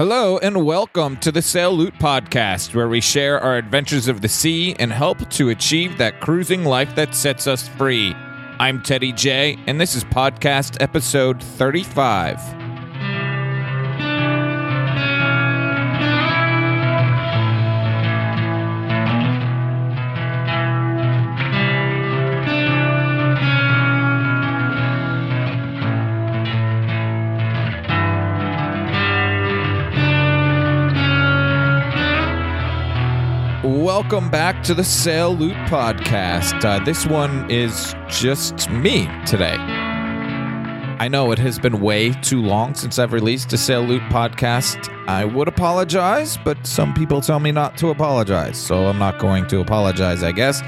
[0.00, 4.30] Hello and welcome to the Sail Loot Podcast, where we share our adventures of the
[4.30, 8.14] sea and help to achieve that cruising life that sets us free.
[8.58, 12.69] I'm Teddy J, and this is podcast episode 35.
[34.00, 36.64] Welcome back to the Sail Loot Podcast.
[36.64, 39.56] Uh, this one is just me today.
[39.58, 44.88] I know it has been way too long since I've released a Sail Loot podcast.
[45.06, 49.46] I would apologize, but some people tell me not to apologize, so I'm not going
[49.48, 50.62] to apologize, I guess.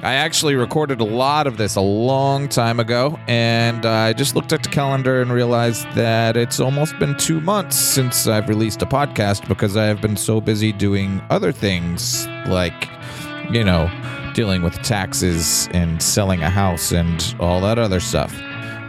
[0.00, 4.52] I actually recorded a lot of this a long time ago, and I just looked
[4.52, 8.86] at the calendar and realized that it's almost been two months since I've released a
[8.86, 12.88] podcast because I have been so busy doing other things like,
[13.50, 13.90] you know,
[14.34, 18.32] dealing with taxes and selling a house and all that other stuff.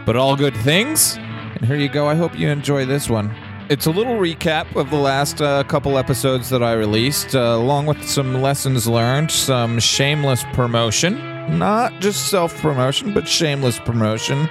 [0.06, 1.16] But all good things.
[1.16, 2.06] And here you go.
[2.06, 3.34] I hope you enjoy this one.
[3.70, 7.86] It's a little recap of the last uh, couple episodes that I released, uh, along
[7.86, 11.14] with some lessons learned, some shameless promotion.
[11.56, 14.50] Not just self promotion, but shameless promotion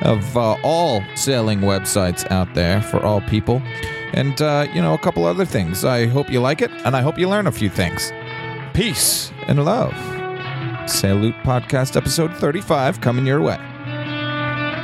[0.00, 3.60] of uh, all sailing websites out there for all people.
[4.14, 5.84] And, uh, you know, a couple other things.
[5.84, 8.10] I hope you like it, and I hope you learn a few things.
[8.72, 9.92] Peace and love.
[11.04, 13.58] Loot Podcast episode 35 coming your way.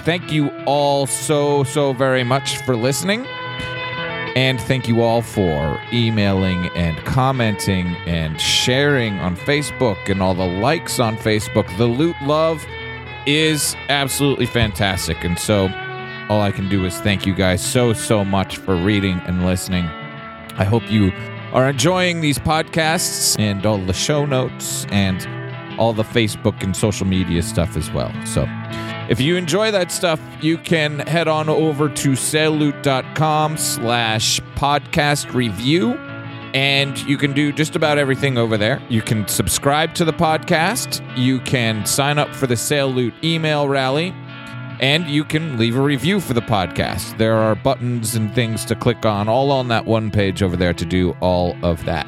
[0.02, 3.26] Thank you all so, so very much for listening.
[4.34, 10.46] And thank you all for emailing and commenting and sharing on Facebook and all the
[10.46, 11.76] likes on Facebook.
[11.76, 12.64] The loot love
[13.26, 15.22] is absolutely fantastic.
[15.22, 15.68] And so
[16.30, 19.84] all I can do is thank you guys so, so much for reading and listening.
[19.84, 21.12] I hope you
[21.52, 25.28] are enjoying these podcasts and all the show notes and
[25.78, 28.12] all the Facebook and social media stuff as well.
[28.24, 28.46] So
[29.12, 35.92] if you enjoy that stuff, you can head on over to sailloot.com slash podcast review
[36.54, 38.80] and you can do just about everything over there.
[38.88, 43.68] You can subscribe to the podcast, you can sign up for the Sail Loot email
[43.68, 44.14] rally,
[44.80, 47.18] and you can leave a review for the podcast.
[47.18, 50.72] There are buttons and things to click on all on that one page over there
[50.72, 52.06] to do all of that.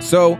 [0.00, 0.38] So,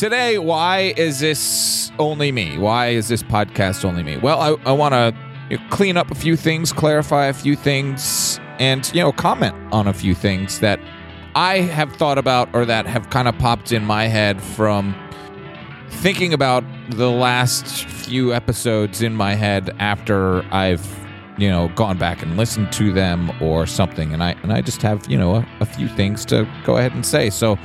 [0.00, 2.56] today, why is this only me?
[2.56, 4.16] Why is this podcast only me?
[4.16, 5.14] Well, I, I want to
[5.50, 9.54] you know, clean up a few things, clarify a few things, and you know, comment
[9.74, 10.80] on a few things that
[11.34, 14.96] I have thought about or that have kind of popped in my head from
[15.90, 20.98] thinking about the last few episodes in my head after I've
[21.36, 24.80] you know gone back and listened to them or something and I and I just
[24.82, 27.58] have you know a, a few things to go ahead and say so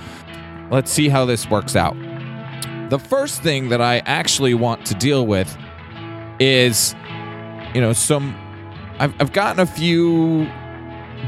[0.72, 1.96] let's see how this works out
[2.90, 5.56] the first thing that I actually want to deal with
[6.40, 6.96] is,
[7.74, 8.36] you know, some.
[9.00, 10.48] I've, I've gotten a few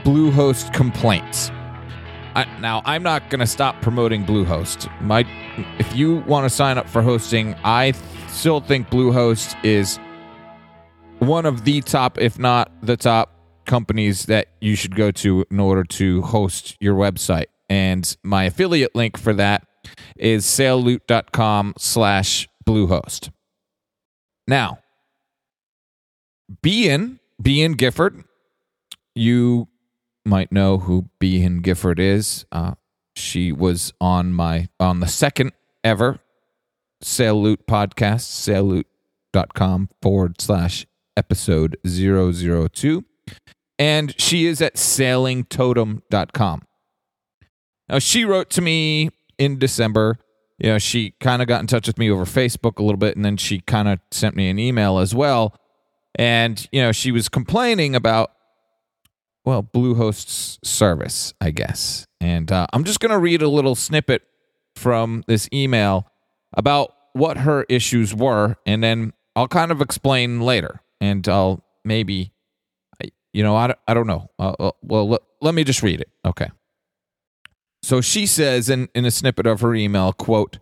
[0.03, 1.49] Bluehost complaints.
[2.35, 4.89] I, now, I'm not going to stop promoting Bluehost.
[5.01, 5.25] My,
[5.79, 9.99] if you want to sign up for hosting, I th- still think Bluehost is
[11.19, 13.33] one of the top, if not the top,
[13.65, 17.47] companies that you should go to in order to host your website.
[17.69, 19.66] And my affiliate link for that
[20.17, 23.29] is sailloot.com slash bluehost.
[24.47, 24.79] Now,
[26.61, 28.23] Behan, Behan Gifford,
[29.15, 29.67] you
[30.25, 32.45] might know who Behan Gifford is.
[32.51, 32.75] Uh,
[33.15, 35.53] she was on my on the second
[35.83, 36.19] ever
[37.19, 43.05] Loot podcast, sailloot.com forward slash episode 002.
[43.79, 46.61] And she is at sailingtotem.com.
[47.89, 50.17] Now, she wrote to me in December.
[50.59, 53.15] You know, she kind of got in touch with me over Facebook a little bit,
[53.15, 55.55] and then she kind of sent me an email as well.
[56.15, 58.31] And, you know, she was complaining about,
[59.45, 62.07] well, Bluehost's service, I guess.
[62.19, 64.23] And uh, I'm just going to read a little snippet
[64.75, 66.07] from this email
[66.53, 70.81] about what her issues were, and then I'll kind of explain later.
[70.99, 72.33] And I'll maybe,
[73.31, 74.31] you know, I, I don't know.
[74.39, 76.09] Uh, well, let, let me just read it.
[76.25, 76.49] Okay.
[77.87, 80.59] So she says in, in a snippet of her email, quote,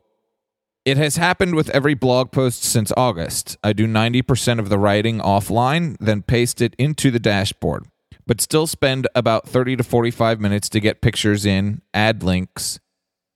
[0.86, 3.58] it has happened with every blog post since August.
[3.64, 7.88] I do 90% of the writing offline, then paste it into the dashboard,
[8.28, 12.80] but still spend about 30 to 45 minutes to get pictures in, add links,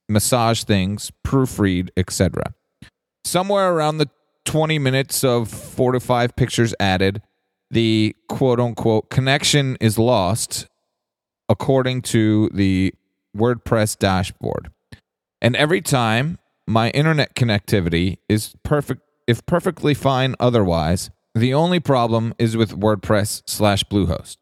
[0.08, 2.54] massage things, proofread, etc.
[3.24, 4.08] Somewhere around the
[4.44, 7.22] 20 minutes of 4 to 5 pictures added,
[7.72, 10.68] the quote unquote connection is lost
[11.48, 12.94] according to the
[13.36, 14.70] WordPress dashboard.
[15.40, 22.34] And every time my internet connectivity is perfect, if perfectly fine otherwise, the only problem
[22.38, 24.36] is with WordPress slash Bluehost.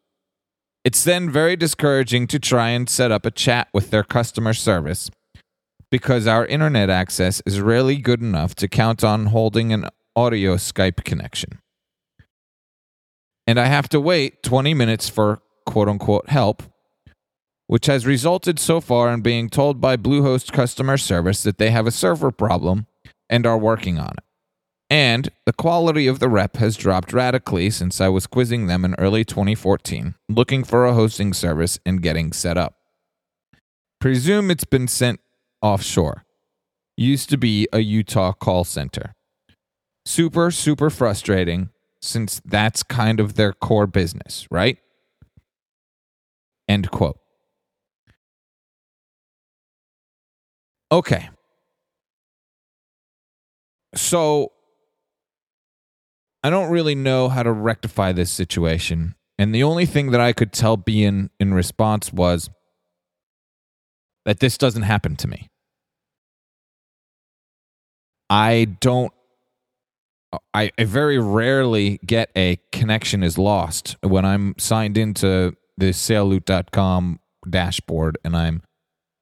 [0.83, 5.09] It's then very discouraging to try and set up a chat with their customer service
[5.91, 11.03] because our internet access is rarely good enough to count on holding an audio Skype
[11.03, 11.59] connection.
[13.45, 16.63] And I have to wait 20 minutes for quote unquote help,
[17.69, 21.85] which has resulted so far in being told by Bluehost customer service that they have
[21.85, 22.87] a server problem
[23.29, 24.23] and are working on it.
[24.89, 28.95] And the quality of the rep has dropped radically since I was quizzing them in
[28.95, 32.73] early 2014, looking for a hosting service and getting set up.
[34.01, 35.19] Presume it's been sent
[35.61, 36.25] offshore.
[36.97, 39.13] Used to be a Utah call center.
[40.07, 41.69] Super, super frustrating
[42.01, 44.79] since that's kind of their core business, right?
[46.67, 47.19] End quote.
[50.91, 51.29] Okay.
[53.95, 54.51] So
[56.43, 59.15] I don't really know how to rectify this situation.
[59.37, 62.49] And the only thing that I could tell Behan in response was
[64.25, 65.47] that this doesn't happen to me.
[68.29, 69.11] I don't
[70.53, 77.19] I, I very rarely get a connection is lost when I'm signed into the sailloot.com
[77.49, 78.61] dashboard and I'm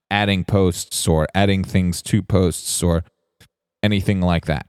[0.09, 3.04] adding posts or adding things to posts or
[3.83, 4.68] anything like that.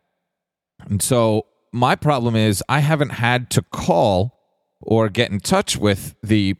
[0.88, 4.38] And so my problem is I haven't had to call
[4.80, 6.56] or get in touch with the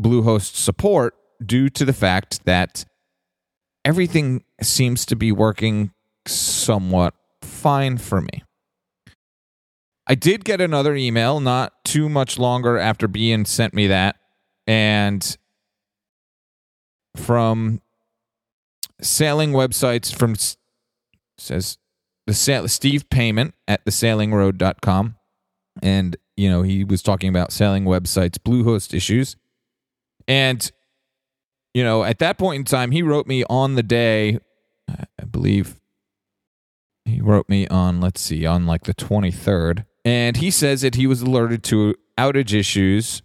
[0.00, 1.14] Bluehost support
[1.44, 2.84] due to the fact that
[3.84, 5.92] everything seems to be working
[6.26, 8.42] somewhat fine for me.
[10.06, 14.16] I did get another email not too much longer after Behan sent me that,
[14.66, 15.36] and
[17.16, 17.81] from
[19.02, 20.34] sailing websites from
[21.38, 21.78] says
[22.26, 25.16] the Steve Payment at the sailingroad.com.
[25.82, 29.36] And, you know, he was talking about sailing websites, Bluehost issues.
[30.28, 30.70] And,
[31.74, 34.38] you know, at that point in time, he wrote me on the day,
[34.88, 35.80] I believe
[37.04, 39.86] he wrote me on, let's see, on like the 23rd.
[40.04, 43.22] And he says that he was alerted to outage issues.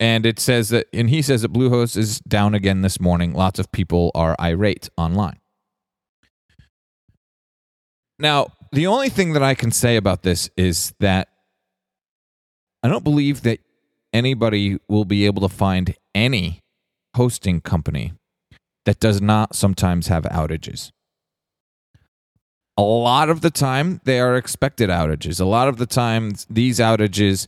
[0.00, 3.34] And it says that, and he says that Bluehost is down again this morning.
[3.34, 5.38] Lots of people are irate online.
[8.18, 11.28] Now, the only thing that I can say about this is that
[12.82, 13.60] I don't believe that
[14.12, 16.60] anybody will be able to find any
[17.14, 18.14] hosting company
[18.86, 20.92] that does not sometimes have outages.
[22.76, 25.40] A lot of the time, they are expected outages.
[25.40, 27.46] A lot of the time, these outages,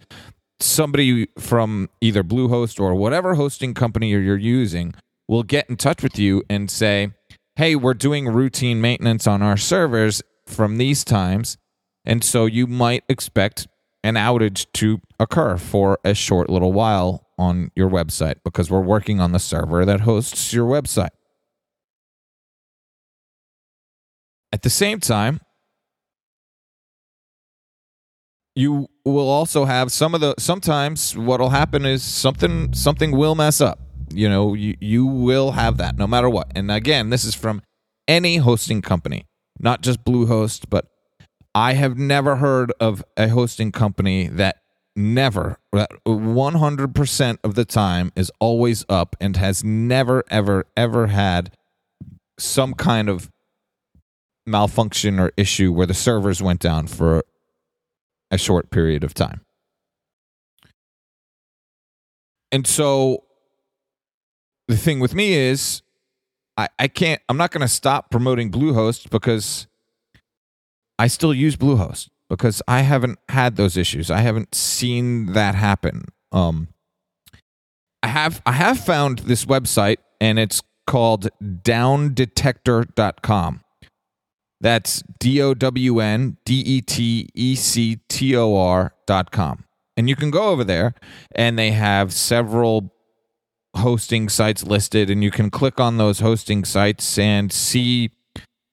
[0.62, 4.94] somebody from either Bluehost or whatever hosting company you're using
[5.28, 7.12] will get in touch with you and say,
[7.56, 11.58] Hey, we're doing routine maintenance on our servers from these times,
[12.04, 13.66] and so you might expect
[14.02, 19.20] an outage to occur for a short little while on your website because we're working
[19.20, 21.10] on the server that hosts your website.
[24.52, 25.40] At the same time,
[28.54, 33.60] you will also have some of the sometimes what'll happen is something something will mess
[33.60, 33.80] up.
[34.12, 36.52] You know, you, you will have that no matter what.
[36.54, 37.62] And again, this is from
[38.06, 39.26] any hosting company
[39.62, 40.86] not just Bluehost, but
[41.54, 44.56] I have never heard of a hosting company that
[44.94, 51.56] never, 100% of the time is always up and has never, ever, ever had
[52.38, 53.30] some kind of
[54.44, 57.22] malfunction or issue where the servers went down for
[58.32, 59.42] a short period of time.
[62.50, 63.24] And so
[64.68, 65.82] the thing with me is
[66.56, 69.66] I, I can't I'm not gonna stop promoting Bluehost because
[70.98, 74.10] I still use Bluehost because I haven't had those issues.
[74.10, 76.06] I haven't seen that happen.
[76.30, 76.68] Um
[78.02, 83.61] I have I have found this website and it's called downdetector.com.
[84.62, 89.64] That's D O W N D E T E C T O R.com.
[89.96, 90.94] And you can go over there
[91.34, 92.94] and they have several
[93.76, 98.12] hosting sites listed and you can click on those hosting sites and see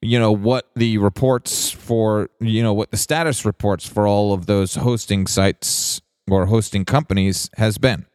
[0.01, 4.45] you know what the reports for you know what the status reports for all of
[4.45, 8.05] those hosting sites or hosting companies has been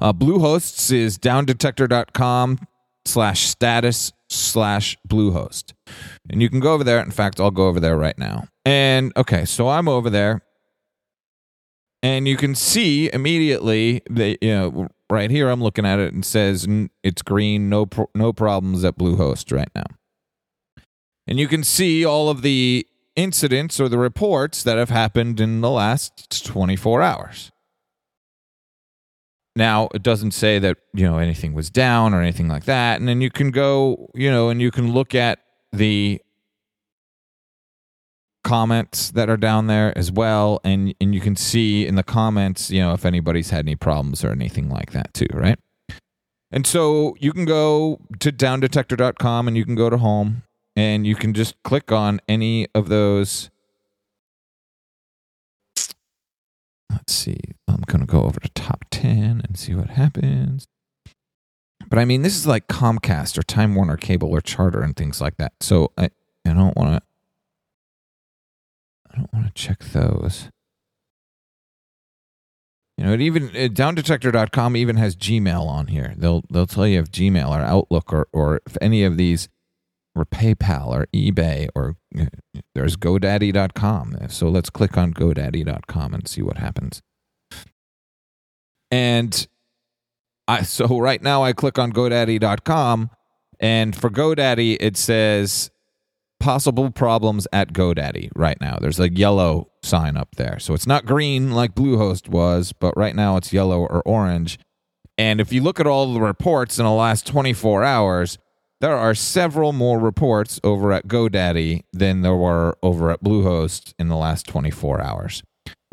[0.00, 2.58] uh, bluehosts is downdetector.com
[3.04, 5.72] slash status slash bluehost
[6.30, 9.12] and you can go over there in fact i'll go over there right now and
[9.16, 10.42] okay so i'm over there
[12.02, 15.48] and you can see immediately that you know right here.
[15.48, 16.66] I'm looking at it and says
[17.04, 19.84] it's green, no pro- no problems at Bluehost right now.
[21.26, 25.60] And you can see all of the incidents or the reports that have happened in
[25.60, 27.51] the last 24 hours.
[29.54, 32.98] Now, it doesn't say that, you know, anything was down or anything like that.
[32.98, 35.40] And then you can go, you know, and you can look at
[35.72, 36.20] the
[38.44, 42.72] comments that are down there as well and and you can see in the comments
[42.72, 45.60] you know if anybody's had any problems or anything like that too right
[46.50, 50.42] and so you can go to downdetector.com and you can go to home
[50.74, 53.48] and you can just click on any of those
[56.92, 60.66] let's see i'm going to go over to top 10 and see what happens
[61.88, 65.20] but i mean this is like comcast or time warner cable or charter and things
[65.20, 66.04] like that so i,
[66.46, 67.02] I don't want to
[69.12, 70.48] I don't want to check those.
[72.96, 76.14] You know, it even uh, downdetector.com even has Gmail on here.
[76.16, 79.48] They'll they'll tell you if Gmail or Outlook or or if any of these
[80.14, 81.96] or PayPal or eBay or
[82.74, 84.16] there's GoDaddy.com.
[84.28, 87.02] So let's click on GoDaddy.com and see what happens.
[88.90, 89.46] And
[90.46, 93.10] I so right now I click on GoDaddy.com
[93.58, 95.70] and for GoDaddy it says
[96.40, 98.76] possible problems at GoDaddy right now.
[98.80, 100.58] There's a yellow sign up there.
[100.58, 104.58] So it's not green like Bluehost was, but right now it's yellow or orange.
[105.16, 108.38] And if you look at all the reports in the last 24 hours,
[108.82, 114.08] there are several more reports over at GoDaddy than there were over at Bluehost in
[114.08, 115.40] the last 24 hours.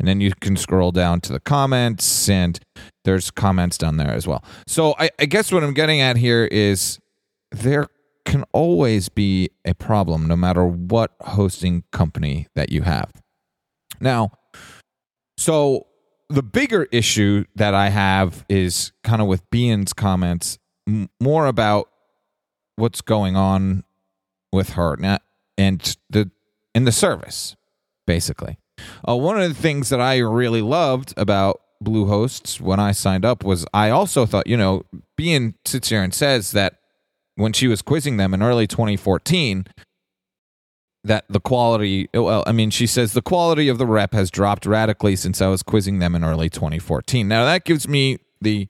[0.00, 2.58] And then you can scroll down to the comments, and
[3.04, 4.42] there's comments down there as well.
[4.66, 6.98] So I, I guess what I'm getting at here is
[7.52, 7.86] there
[8.24, 13.12] can always be a problem no matter what hosting company that you have.
[14.00, 14.32] Now,
[15.38, 15.86] so
[16.28, 21.89] the bigger issue that I have is kind of with Behan's comments m- more about
[22.76, 23.84] what's going on
[24.52, 25.18] with her now
[25.56, 26.30] and the
[26.74, 27.56] in the service
[28.06, 28.58] basically.
[29.06, 33.44] Uh, one of the things that I really loved about Bluehosts when I signed up
[33.44, 34.82] was I also thought, you know,
[35.16, 36.80] Behan sits here and says that
[37.36, 39.64] when she was quizzing them in early 2014
[41.04, 44.66] that the quality well i mean she says the quality of the rep has dropped
[44.66, 48.68] radically since i was quizzing them in early 2014 now that gives me the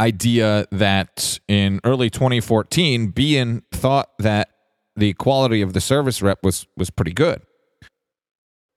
[0.00, 4.50] idea that in early 2014 Behan thought that
[4.96, 7.42] the quality of the service rep was was pretty good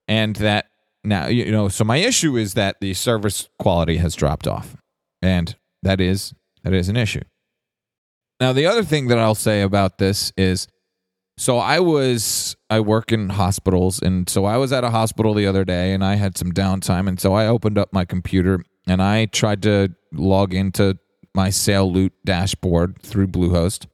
[0.07, 0.67] and that
[1.03, 4.75] now you know so my issue is that the service quality has dropped off
[5.21, 7.21] and that is that is an issue.
[8.39, 10.67] Now the other thing that I'll say about this is
[11.37, 15.47] so I was I work in hospitals and so I was at a hospital the
[15.47, 19.01] other day and I had some downtime and so I opened up my computer and
[19.01, 20.97] I tried to log into
[21.33, 23.87] my Sail Loot dashboard through Bluehost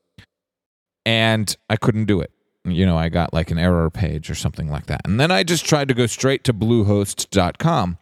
[1.06, 2.32] and I couldn't do it.
[2.65, 5.01] You know, I got like an error page or something like that.
[5.06, 7.98] And then I just tried to go straight to bluehost.com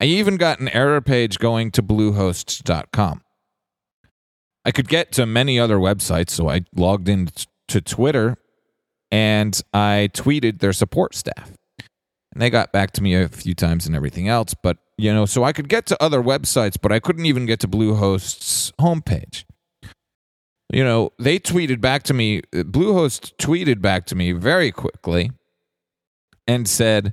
[0.00, 3.22] I even got an error page going to bluehost.com.
[4.64, 7.28] I could get to many other websites, so I logged in
[7.68, 8.36] to Twitter
[9.10, 11.52] and I tweeted their support staff.
[12.38, 15.26] And they got back to me a few times and everything else, but you know,
[15.26, 19.42] so I could get to other websites, but I couldn't even get to Bluehost's homepage.
[20.72, 25.32] You know, they tweeted back to me, Bluehost tweeted back to me very quickly
[26.46, 27.12] and said,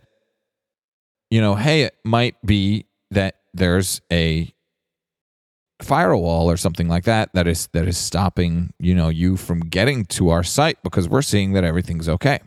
[1.32, 4.54] you know, hey, it might be that there's a
[5.82, 10.06] firewall or something like that that is that is stopping, you know, you from getting
[10.06, 12.42] to our site because we're seeing that everything's okay.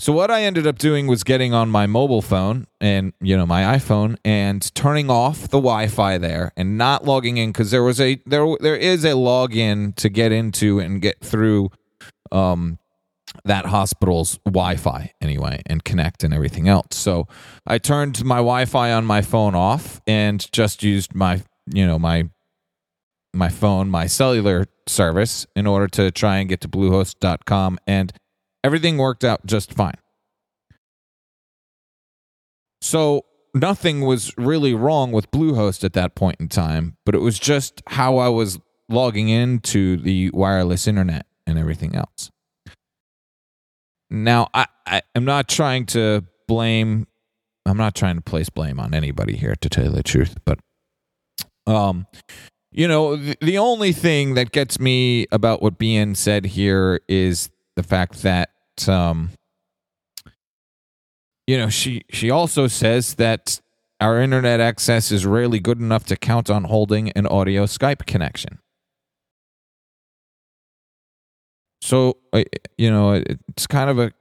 [0.00, 3.44] So what I ended up doing was getting on my mobile phone and you know
[3.44, 8.00] my iPhone and turning off the Wi-Fi there and not logging in because there was
[8.00, 11.68] a there there is a login to get into and get through
[12.32, 12.78] um,
[13.44, 16.96] that hospital's Wi-Fi anyway and connect and everything else.
[16.96, 17.28] So
[17.66, 22.30] I turned my Wi-Fi on my phone off and just used my you know my
[23.34, 28.14] my phone, my cellular service in order to try and get to bluehost.com and
[28.64, 29.94] everything worked out just fine.
[32.82, 33.24] So
[33.54, 37.82] nothing was really wrong with Bluehost at that point in time, but it was just
[37.88, 42.30] how I was logging into the wireless internet and everything else.
[44.10, 47.06] Now, I, I am not trying to blame.
[47.64, 50.36] I'm not trying to place blame on anybody here, to tell you the truth.
[50.44, 50.58] But,
[51.66, 52.06] um,
[52.72, 57.50] you know, the, the only thing that gets me about what Behan said here is
[57.80, 58.50] the fact that,
[58.88, 59.30] um,
[61.46, 63.60] you know, she she also says that
[64.00, 68.58] our internet access is rarely good enough to count on holding an audio Skype connection.
[71.80, 72.18] So,
[72.76, 74.12] you know, it's kind of a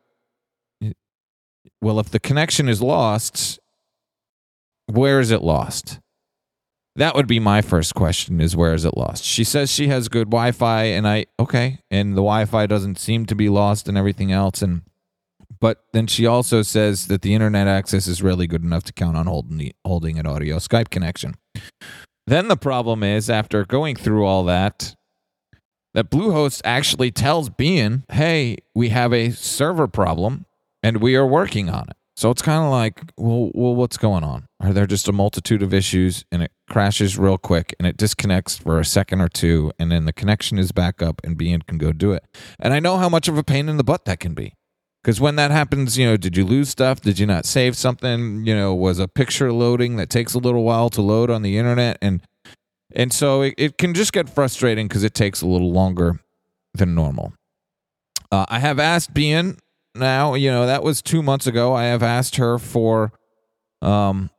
[1.81, 3.59] well, if the connection is lost,
[4.87, 5.99] where is it lost?
[6.99, 9.23] That would be my first question is where is it lost?
[9.23, 13.35] She says she has good Wi-Fi and I okay, and the Wi-Fi doesn't seem to
[13.35, 14.81] be lost and everything else and
[15.61, 19.15] but then she also says that the internet access is really good enough to count
[19.15, 21.35] on holding the, holding an audio Skype connection.
[22.27, 24.93] Then the problem is after going through all that
[25.93, 30.45] that Bluehost actually tells Behan, "Hey, we have a server problem
[30.83, 34.25] and we are working on it." So it's kind of like, well, well, what's going
[34.25, 34.45] on?
[34.59, 38.57] Are there just a multitude of issues and it crashes real quick and it disconnects
[38.57, 41.77] for a second or two and then the connection is back up and Behan can
[41.77, 42.25] go do it?
[42.59, 44.53] And I know how much of a pain in the butt that can be.
[45.01, 46.99] Because when that happens, you know, did you lose stuff?
[46.99, 48.45] Did you not save something?
[48.45, 51.57] You know, was a picture loading that takes a little while to load on the
[51.57, 51.99] internet?
[52.01, 52.21] And
[52.93, 56.19] and so it, it can just get frustrating because it takes a little longer
[56.73, 57.31] than normal.
[58.29, 59.57] Uh, I have asked Behan
[59.99, 61.73] now, you know, that was two months ago.
[61.73, 63.11] I have asked her for,
[63.81, 64.29] um,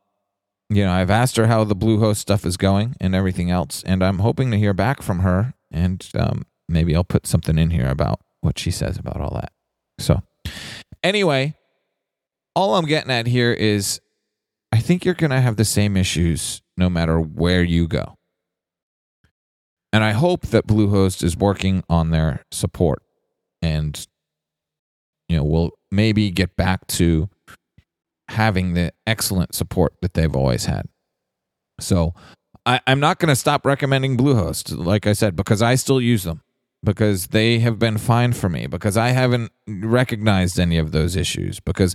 [0.68, 4.02] you know, I've asked her how the Bluehost stuff is going and everything else, and
[4.02, 5.54] I'm hoping to hear back from her.
[5.70, 9.52] And um, maybe I'll put something in here about what she says about all that.
[9.98, 10.22] So,
[11.02, 11.54] anyway,
[12.56, 14.00] all I'm getting at here is
[14.72, 18.16] I think you're going to have the same issues no matter where you go.
[19.92, 23.02] And I hope that Bluehost is working on their support
[23.60, 24.06] and
[25.30, 27.28] you know, will maybe get back to
[28.28, 30.86] having the excellent support that they've always had.
[31.78, 32.14] So
[32.66, 36.24] I, am not going to stop recommending Bluehost, like I said, because I still use
[36.24, 36.42] them,
[36.82, 41.60] because they have been fine for me, because I haven't recognized any of those issues,
[41.60, 41.94] because,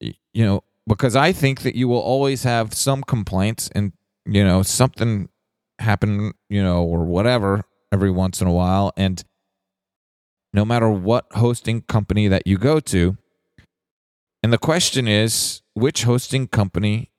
[0.00, 3.92] you know, because I think that you will always have some complaints and,
[4.26, 5.30] you know, something
[5.78, 8.92] happen, you know, or whatever every once in a while.
[8.94, 9.24] And
[10.52, 13.16] no matter what hosting company that you go to.
[14.42, 17.10] And the question is which hosting company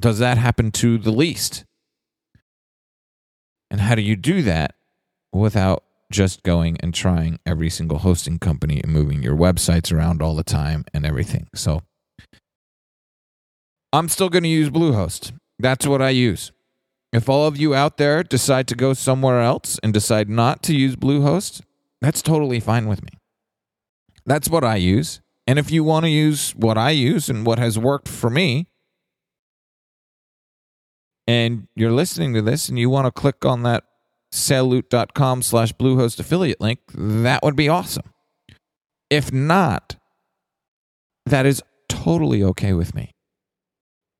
[0.00, 1.64] does that happen to the least?
[3.70, 4.74] And how do you do that
[5.32, 10.34] without just going and trying every single hosting company and moving your websites around all
[10.34, 11.48] the time and everything?
[11.54, 11.82] So
[13.92, 15.32] I'm still going to use Bluehost.
[15.58, 16.52] That's what I use.
[17.12, 20.74] If all of you out there decide to go somewhere else and decide not to
[20.74, 21.62] use Bluehost,
[22.00, 23.18] that's totally fine with me.
[24.24, 25.20] That's what I use.
[25.46, 28.68] And if you want to use what I use and what has worked for me,
[31.26, 33.84] and you're listening to this and you want to click on that
[34.32, 38.12] sailloot.com slash bluehost affiliate link, that would be awesome.
[39.10, 39.96] If not,
[41.26, 43.12] that is totally okay with me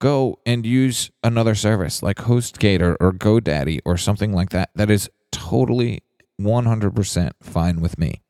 [0.01, 4.71] go and use another service like HostGator or GoDaddy or something like that.
[4.75, 6.03] That is totally
[6.41, 8.23] 100% fine with me.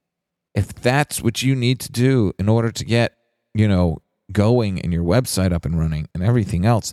[0.55, 3.15] If that's what you need to do in order to get,
[3.55, 4.03] you know,
[4.33, 6.93] going and your website up and running and everything else,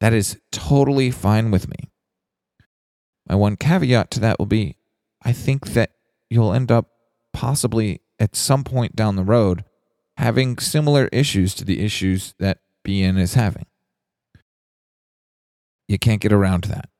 [0.00, 1.90] that is totally fine with me.
[3.28, 4.76] My one caveat to that will be
[5.22, 5.90] I think that
[6.30, 6.90] you'll end up
[7.32, 9.64] possibly at some point down the road
[10.16, 13.66] having similar issues to the issues that Behan is having.
[15.88, 16.90] You can't get around that.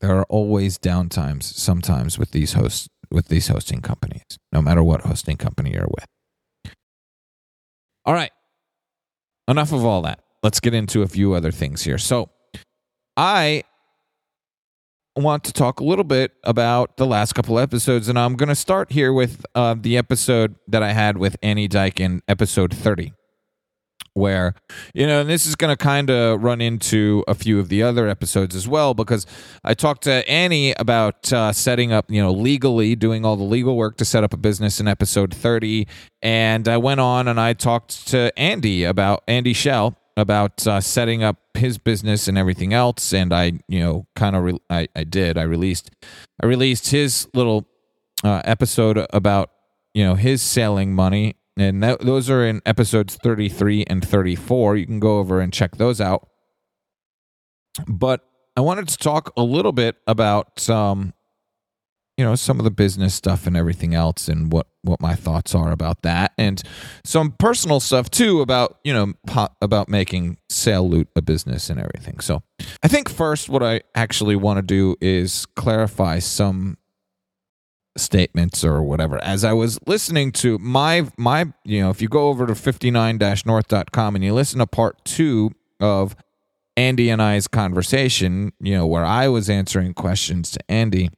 [0.00, 5.02] There are always downtimes sometimes with these hosts with these hosting companies, no matter what
[5.02, 6.06] hosting company you're with.
[8.04, 8.30] All right.
[9.48, 10.20] Enough of all that.
[10.42, 11.98] Let's get into a few other things here.
[11.98, 12.30] So,
[13.16, 13.64] I
[15.16, 18.54] want to talk a little bit about the last couple episodes, and I'm going to
[18.54, 23.12] start here with uh, the episode that I had with Annie Dike in episode 30
[24.14, 24.54] where
[24.92, 27.82] you know and this is going to kind of run into a few of the
[27.82, 29.24] other episodes as well because
[29.64, 33.76] i talked to annie about uh, setting up you know legally doing all the legal
[33.76, 35.86] work to set up a business in episode 30
[36.22, 41.22] and i went on and i talked to andy about Andy Schell about uh, setting
[41.22, 45.04] up his business and everything else and i you know kind of re- I, I
[45.04, 45.38] did.
[45.38, 45.90] I released
[46.42, 47.66] i released his little
[48.24, 49.50] uh, episode about
[49.94, 54.76] you know his selling money and that, those are in episodes 33 and 34.
[54.76, 56.28] You can go over and check those out.
[57.86, 58.22] But
[58.56, 61.12] I wanted to talk a little bit about um,
[62.20, 65.54] you know some of the business stuff and everything else and what what my thoughts
[65.54, 66.62] are about that and
[67.02, 71.80] some personal stuff too about you know po- about making Sail Loot a business and
[71.80, 72.42] everything so
[72.82, 76.76] i think first what i actually want to do is clarify some
[77.96, 79.22] statements or whatever.
[79.22, 84.14] As i was listening to my my you know if you go over to 59-north.com
[84.14, 85.50] and you listen to part two
[85.80, 86.14] of
[86.76, 91.10] andy and i's conversation you know where i was answering questions to andy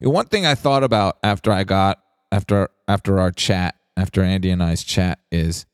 [0.00, 1.98] one thing i thought about after i got
[2.32, 5.66] after after our chat after andy and i's chat is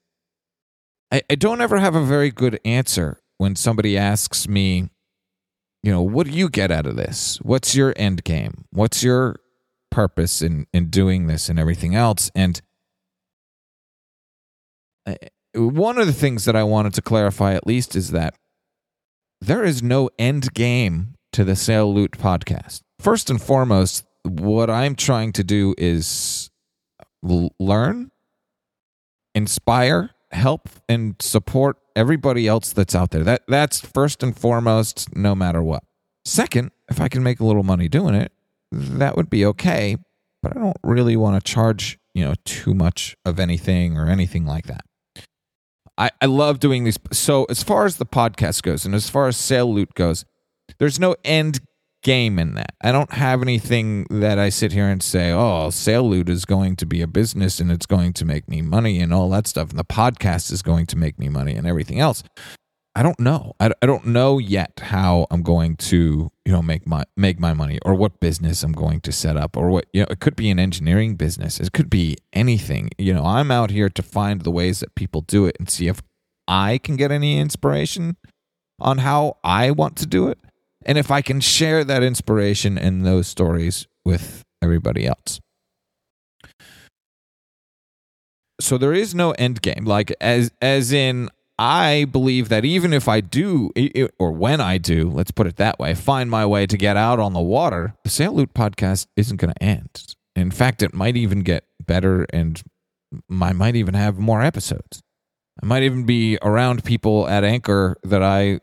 [1.12, 4.88] I, I don't ever have a very good answer when somebody asks me
[5.84, 7.38] you know what do you get out of this?
[7.42, 8.64] What's your end game?
[8.70, 9.36] What's your
[9.94, 12.60] purpose in in doing this and everything else and
[15.54, 18.34] one of the things that I wanted to clarify at least is that
[19.40, 22.80] there is no end game to the Sail Loot podcast.
[22.98, 26.50] First and foremost, what I'm trying to do is
[27.28, 28.10] l- learn,
[29.34, 33.22] inspire, help and support everybody else that's out there.
[33.22, 35.84] That that's first and foremost no matter what.
[36.24, 38.32] Second, if I can make a little money doing it,
[38.74, 39.96] that would be okay.
[40.42, 44.44] But I don't really want to charge, you know, too much of anything or anything
[44.44, 44.82] like that.
[45.96, 46.98] I, I love doing these.
[47.12, 50.24] So, as far as the podcast goes and as far as Sail Loot goes,
[50.78, 51.60] there's no end
[52.02, 52.74] game in that.
[52.82, 56.76] I don't have anything that I sit here and say, oh, Sail Loot is going
[56.76, 59.70] to be a business and it's going to make me money and all that stuff.
[59.70, 62.22] And the podcast is going to make me money and everything else.
[62.96, 63.54] I don't know.
[63.58, 67.52] I, I don't know yet how I'm going to, you know, make my make my
[67.52, 70.36] money or what business I'm going to set up or what, you know, it could
[70.36, 71.58] be an engineering business.
[71.58, 72.90] It could be anything.
[72.96, 75.88] You know, I'm out here to find the ways that people do it and see
[75.88, 76.02] if
[76.46, 78.16] I can get any inspiration
[78.78, 80.38] on how I want to do it
[80.86, 85.40] and if I can share that inspiration and those stories with everybody else.
[88.60, 93.06] So there is no end game like as as in I believe that even if
[93.08, 93.70] I do,
[94.18, 97.20] or when I do, let's put it that way, find my way to get out
[97.20, 100.14] on the water, the Sail Loot podcast isn't going to end.
[100.34, 102.60] In fact, it might even get better and
[103.30, 105.02] I might even have more episodes.
[105.62, 108.60] I might even be around people at Anchor that I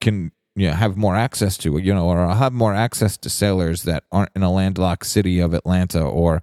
[0.00, 3.30] can you know, have more access to, you know, or I'll have more access to
[3.30, 6.42] sailors that aren't in a landlocked city of Atlanta or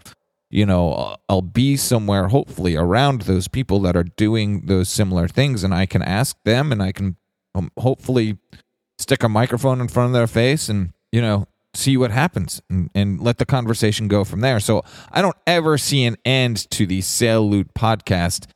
[0.49, 5.63] you know, I'll be somewhere hopefully around those people that are doing those similar things
[5.63, 7.17] and I can ask them and I can
[7.53, 8.37] um, hopefully
[8.97, 12.89] stick a microphone in front of their face and, you know, see what happens and,
[12.95, 14.59] and let the conversation go from there.
[14.59, 18.47] So I don't ever see an end to the Sail Loot podcast.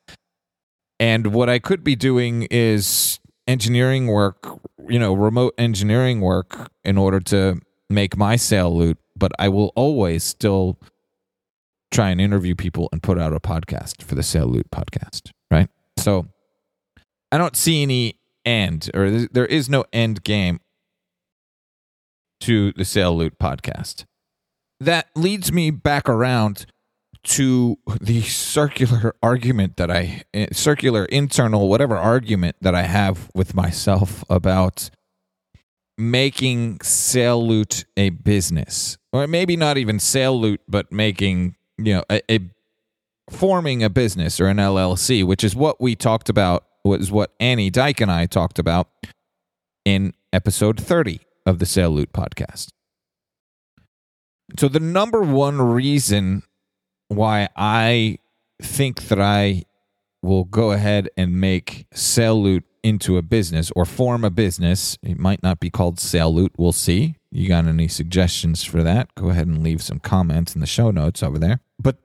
[0.99, 6.97] And what I could be doing is engineering work, you know, remote engineering work in
[6.97, 10.79] order to make my Sail Loot, but I will always still
[11.93, 15.69] try and interview people and put out a podcast for the Sail Loot podcast, right?
[15.97, 16.27] So
[17.32, 20.60] I don't see any end, or there is no end game
[22.41, 24.06] to the Sail Loot podcast.
[24.79, 26.65] That leads me back around
[27.23, 33.53] to the circular argument that I, eh, circular internal, whatever argument that I have with
[33.53, 34.89] myself about
[35.97, 38.97] making Sail Loot a business.
[39.13, 42.39] Or maybe not even Sail Loot, but making you know, a, a
[43.29, 47.69] forming a business or an LLC, which is what we talked about, was what Annie
[47.69, 48.89] Dike and I talked about
[49.86, 52.69] in episode 30 of the Sail Loot podcast.
[54.59, 56.43] So, the number one reason
[57.07, 58.17] why I
[58.62, 59.63] think that I
[60.21, 65.17] will go ahead and make Sail Loot into a business or form a business, it
[65.17, 67.15] might not be called Sail Loot, we'll see.
[67.36, 69.15] You got any suggestions for that?
[69.15, 71.62] Go ahead and leave some comments in the show notes over there.
[71.80, 71.98] But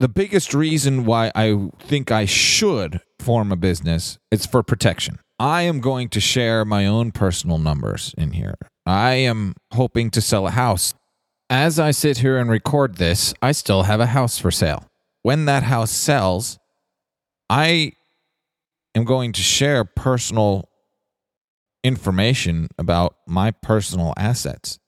[0.00, 5.20] the biggest reason why I think I should form a business is for protection.
[5.38, 8.56] I am going to share my own personal numbers in here.
[8.84, 10.94] I am hoping to sell a house.
[11.48, 14.84] As I sit here and record this, I still have a house for sale.
[15.22, 16.58] When that house sells,
[17.48, 17.92] I
[18.96, 20.69] am going to share personal
[21.82, 24.78] information about my personal assets.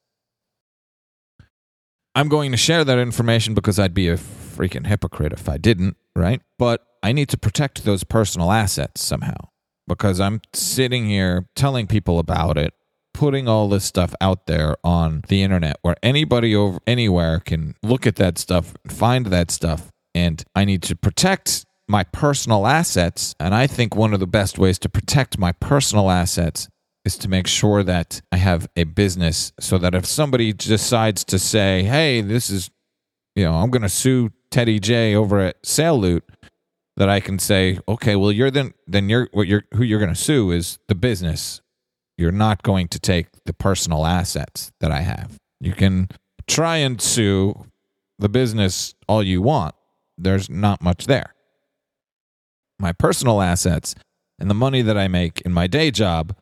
[2.14, 5.96] I'm going to share that information because I'd be a freaking hypocrite if I didn't,
[6.14, 6.42] right?
[6.58, 9.48] But I need to protect those personal assets somehow
[9.88, 12.74] because I'm sitting here telling people about it,
[13.14, 18.06] putting all this stuff out there on the internet where anybody over anywhere can look
[18.06, 23.34] at that stuff, find that stuff, and I need to protect my personal assets.
[23.40, 26.68] And I think one of the best ways to protect my personal assets
[27.04, 31.38] is to make sure that I have a business so that if somebody decides to
[31.38, 32.70] say, hey, this is,
[33.34, 36.24] you know, I'm going to sue Teddy J over at Sail Loot,
[36.96, 40.14] that I can say, okay, well, you're then, then you're, what you're, who you're going
[40.14, 41.60] to sue is the business.
[42.18, 45.38] You're not going to take the personal assets that I have.
[45.58, 46.08] You can
[46.46, 47.66] try and sue
[48.18, 49.74] the business all you want.
[50.18, 51.34] There's not much there.
[52.78, 53.94] My personal assets
[54.38, 56.36] and the money that I make in my day job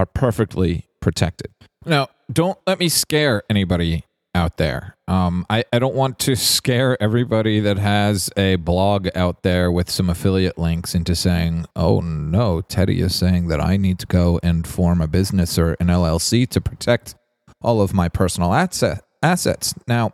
[0.00, 1.52] are perfectly protected.
[1.84, 4.96] Now, don't let me scare anybody out there.
[5.08, 9.90] Um, I, I don't want to scare everybody that has a blog out there with
[9.90, 14.40] some affiliate links into saying, oh no, Teddy is saying that I need to go
[14.42, 17.14] and form a business or an LLC to protect
[17.60, 19.74] all of my personal asset, assets.
[19.86, 20.12] Now,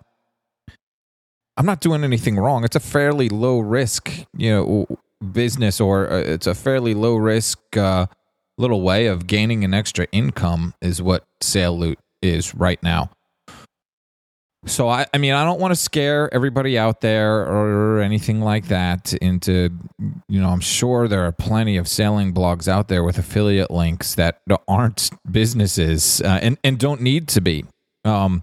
[1.56, 2.64] I'm not doing anything wrong.
[2.64, 4.86] It's a fairly low risk, you know,
[5.32, 8.06] business or uh, it's a fairly low risk uh,
[8.58, 13.10] little way of gaining an extra income is what Sail Loot is right now.
[14.66, 18.66] So I, I mean, I don't want to scare everybody out there or anything like
[18.66, 19.70] that into,
[20.28, 24.16] you know, I'm sure there are plenty of selling blogs out there with affiliate links
[24.16, 27.64] that aren't businesses uh, and and don't need to be.
[28.04, 28.42] Um,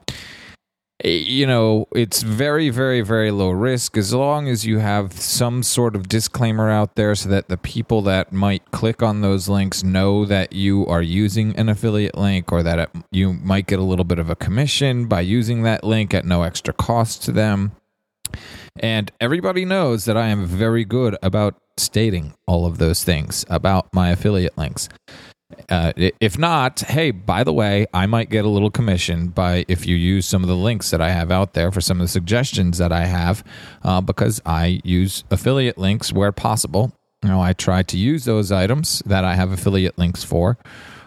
[1.03, 5.95] you know, it's very, very, very low risk as long as you have some sort
[5.95, 10.25] of disclaimer out there so that the people that might click on those links know
[10.25, 14.05] that you are using an affiliate link or that it, you might get a little
[14.05, 17.73] bit of a commission by using that link at no extra cost to them.
[18.77, 23.93] And everybody knows that I am very good about stating all of those things about
[23.93, 24.89] my affiliate links.
[25.69, 29.85] Uh, if not, hey, by the way, I might get a little commission by if
[29.85, 32.11] you use some of the links that I have out there for some of the
[32.11, 33.43] suggestions that I have,
[33.83, 36.93] uh, because I use affiliate links where possible.
[37.23, 40.57] You know, I try to use those items that I have affiliate links for.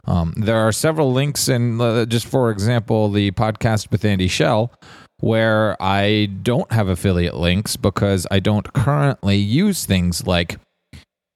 [0.07, 4.73] Um, there are several links in, uh, just for example, the podcast with Andy Schell
[5.19, 10.59] where I don't have affiliate links because I don't currently use things like,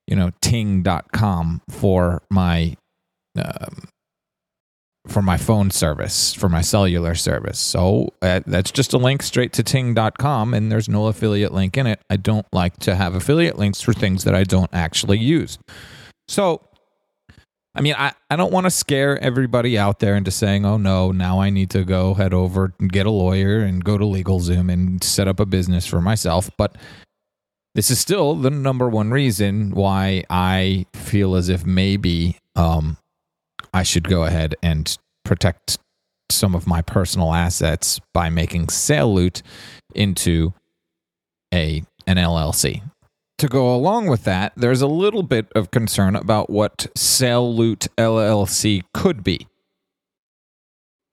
[0.07, 2.77] you know, ting.com for my
[3.37, 3.89] um,
[5.09, 7.59] for my phone service, for my cellular service.
[7.59, 11.87] So uh, that's just a link straight to ting.com, and there's no affiliate link in
[11.87, 12.01] it.
[12.11, 15.59] I don't like to have affiliate links for things that I don't actually use.
[16.29, 16.61] So,
[17.75, 21.13] I mean, I, I don't want to scare everybody out there into saying, oh no,
[21.13, 24.73] now I need to go head over and get a lawyer and go to LegalZoom
[24.73, 26.51] and set up a business for myself.
[26.57, 26.77] But
[27.75, 32.97] this is still the number one reason why I feel as if maybe um,
[33.73, 35.79] I should go ahead and protect
[36.31, 39.43] some of my personal assets by making Sail Loot
[39.95, 40.55] into
[41.53, 42.83] a an LLC.
[43.39, 47.89] To go along with that, there's a little bit of concern about what Sail Loot
[47.97, 49.47] LLC could be.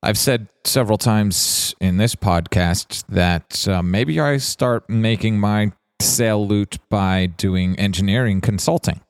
[0.04, 6.46] I've said several times in this podcast that uh, maybe I start making my Sail
[6.46, 9.02] Loot by doing engineering consulting.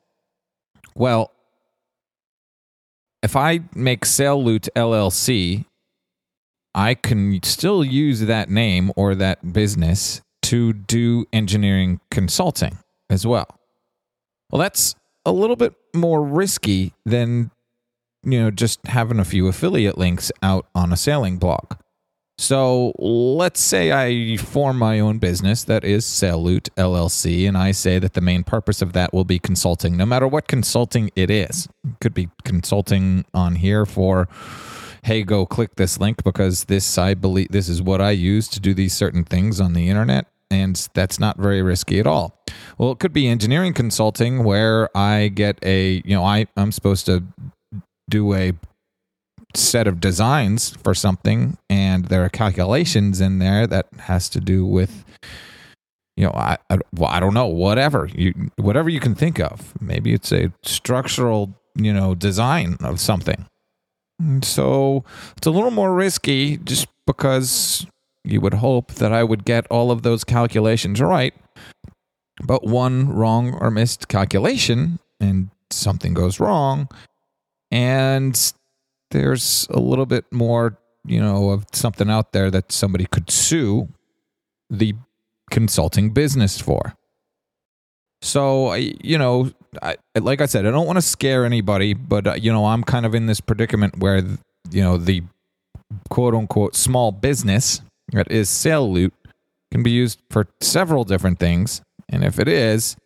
[0.95, 1.31] Well,
[3.21, 5.65] if I make Sail Loot LLC,
[6.73, 12.77] I can still use that name or that business to do engineering consulting
[13.09, 13.47] as well.
[14.51, 17.51] Well, that's a little bit more risky than
[18.23, 21.73] you know just having a few affiliate links out on a sailing blog.
[22.39, 27.97] So let's say I form my own business that is Loot LLC, and I say
[27.97, 31.67] that the main purpose of that will be consulting, no matter what consulting it is.
[31.83, 34.29] It could be consulting on here for,
[35.03, 38.59] hey, go click this link because this I believe this is what I use to
[38.59, 42.39] do these certain things on the internet, and that's not very risky at all.
[42.77, 47.07] Well, it could be engineering consulting where I get a, you know, I I'm supposed
[47.07, 47.23] to
[48.07, 48.53] do a
[49.53, 54.65] set of designs for something and there are calculations in there that has to do
[54.65, 55.05] with
[56.15, 59.73] you know I, I, well, I don't know whatever you whatever you can think of.
[59.81, 63.45] Maybe it's a structural you know design of something.
[64.19, 65.03] And so
[65.37, 67.85] it's a little more risky just because
[68.23, 71.35] you would hope that I would get all of those calculations right.
[72.43, 76.89] But one wrong or missed calculation and something goes wrong
[77.71, 78.53] and
[79.11, 83.89] there's a little bit more, you know, of something out there that somebody could sue
[84.69, 84.95] the
[85.49, 86.93] consulting business for.
[88.21, 92.33] So, you know, I, like I said, I don't want to scare anybody, but, uh,
[92.33, 94.17] you know, I'm kind of in this predicament where,
[94.71, 95.23] you know, the
[96.09, 99.13] quote unquote small business that is Sail Loot
[99.71, 101.81] can be used for several different things.
[102.09, 102.97] And if it is,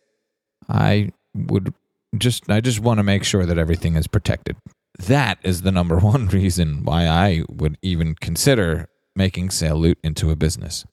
[0.68, 1.74] I would
[2.16, 4.56] just, I just want to make sure that everything is protected
[4.98, 10.30] that is the number one reason why I would even consider making Sail Loot into
[10.30, 10.84] a business.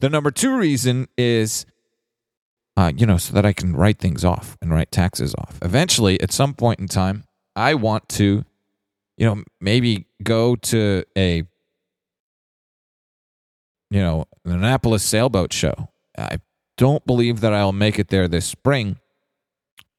[0.00, 1.66] The number two reason is,
[2.76, 5.58] uh, you know, so that I can write things off and write taxes off.
[5.62, 7.24] Eventually, at some point in time,
[7.56, 8.44] I want to,
[9.16, 11.42] you know, maybe go to a
[13.90, 15.88] you know, the Annapolis Sailboat Show.
[16.16, 16.38] I
[16.76, 18.98] don't believe that I'll make it there this spring,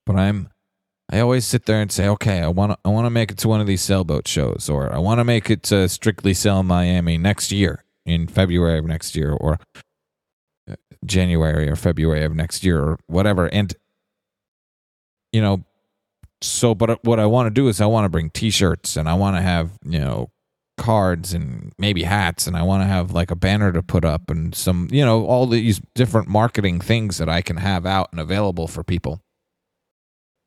[0.05, 0.49] but I'm
[1.11, 3.37] I always sit there and say, okay, I want to I want to make it
[3.39, 6.61] to one of these sailboat shows, or I want to make it to Strictly Sail
[6.61, 9.59] Miami next year in February of next year, or
[10.69, 13.47] uh, January or February of next year, or whatever.
[13.47, 13.73] And
[15.31, 15.63] you know,
[16.41, 19.15] so but what I want to do is I want to bring T-shirts and I
[19.15, 20.29] want to have you know
[20.77, 24.29] cards and maybe hats and I want to have like a banner to put up
[24.29, 28.19] and some you know all these different marketing things that I can have out and
[28.19, 29.21] available for people.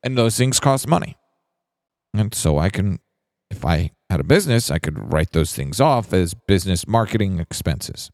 [0.02, 1.16] And those things cost money.
[2.14, 2.98] And so I can
[3.50, 8.10] if I had a business, I could write those things off as business marketing expenses.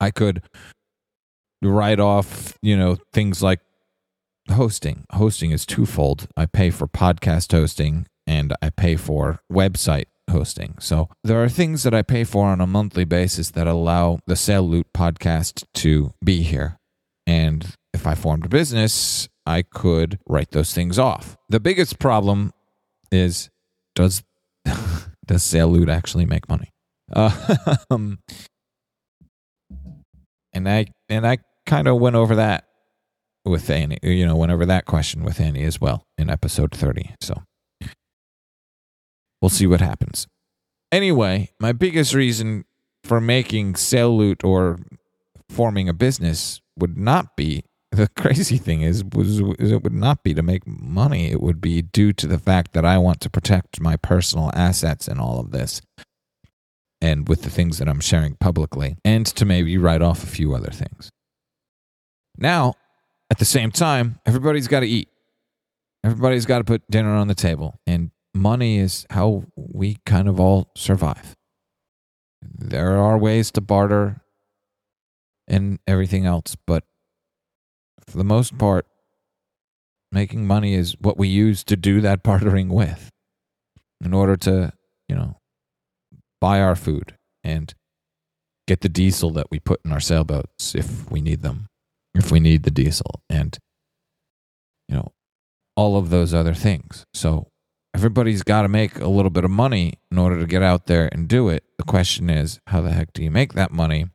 [0.00, 0.42] I could
[1.62, 3.60] write off, you know, things like
[4.50, 5.04] hosting.
[5.12, 6.26] Hosting is twofold.
[6.36, 10.76] I pay for podcast hosting and I pay for website hosting.
[10.80, 14.36] So there are things that I pay for on a monthly basis that allow the
[14.36, 16.78] Sail Loot podcast to be here.
[17.26, 21.36] And if I formed a business, I could write those things off.
[21.48, 22.52] The biggest problem
[23.10, 23.50] is
[23.94, 24.22] does
[25.26, 26.70] does Loot actually make money?
[27.12, 27.30] Uh,
[30.52, 32.64] and I and I kind of went over that
[33.44, 37.14] with Annie, you know, went over that question with Annie as well in episode 30.
[37.20, 37.42] So
[39.42, 40.26] we'll see what happens.
[40.90, 42.64] Anyway, my biggest reason
[43.02, 44.78] for making Loot or
[45.50, 47.64] forming a business would not be
[47.96, 51.82] the crazy thing is was it would not be to make money it would be
[51.82, 55.50] due to the fact that I want to protect my personal assets in all of
[55.50, 55.80] this
[57.00, 60.54] and with the things that I'm sharing publicly and to maybe write off a few
[60.54, 61.10] other things.
[62.36, 62.74] Now,
[63.30, 65.08] at the same time, everybody's got to eat.
[66.02, 70.40] Everybody's got to put dinner on the table and money is how we kind of
[70.40, 71.34] all survive.
[72.42, 74.20] There are ways to barter
[75.46, 76.84] and everything else, but
[78.06, 78.86] for the most part,
[80.12, 83.10] making money is what we use to do that bartering with
[84.04, 84.72] in order to,
[85.08, 85.38] you know,
[86.40, 87.74] buy our food and
[88.66, 91.66] get the diesel that we put in our sailboats if we need them,
[92.14, 93.58] if we need the diesel, and,
[94.88, 95.12] you know,
[95.76, 97.04] all of those other things.
[97.12, 97.48] So
[97.94, 101.08] everybody's got to make a little bit of money in order to get out there
[101.12, 101.64] and do it.
[101.78, 104.06] The question is, how the heck do you make that money?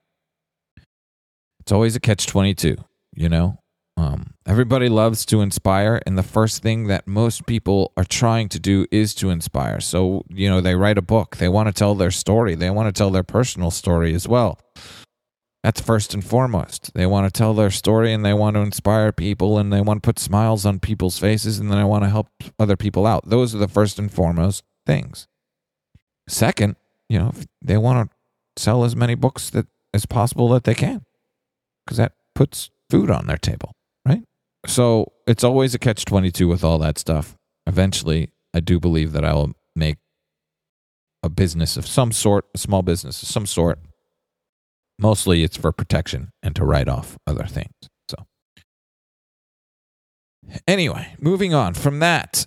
[1.60, 2.78] It's always a catch 22,
[3.14, 3.59] you know?
[4.00, 8.60] Um, everybody loves to inspire, and the first thing that most people are trying to
[8.60, 9.82] do is to inspire.
[9.82, 12.88] So, you know, they write a book, they want to tell their story, they want
[12.88, 14.58] to tell their personal story as well.
[15.64, 16.94] That's first and foremost.
[16.94, 20.02] They want to tell their story and they want to inspire people and they want
[20.02, 23.28] to put smiles on people's faces and then they want to help other people out.
[23.28, 25.28] Those are the first and foremost things.
[26.30, 26.78] Second,
[27.10, 31.04] you know, they want to sell as many books that as possible that they can
[31.86, 33.74] because that puts food on their table?
[34.66, 37.36] So it's always a catch 22 with all that stuff.
[37.66, 39.98] Eventually, I do believe that I will make
[41.24, 43.80] a business of some sort, a small business of some sort
[45.00, 47.72] Mostly it's for protection and to write off other things.
[48.10, 48.26] So,
[50.68, 52.46] anyway, moving on from that,